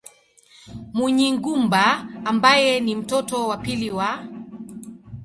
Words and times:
Munyigumba 0.95 1.83
ambaye 2.25 2.73
ni 2.79 2.95
mtoto 2.95 3.47
wa 3.47 3.57
pili 3.57 3.91
wa 3.91 4.23